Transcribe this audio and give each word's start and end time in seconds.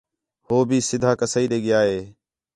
ہو 0.47 0.57
بھی 0.67 0.77
سِدھا 0.89 1.11
کسائی 1.19 1.45
ݙے 1.51 1.57
ڳِیا 1.63 1.79
ہِے 1.87 1.99